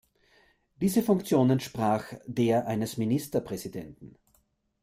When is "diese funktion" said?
0.77-1.51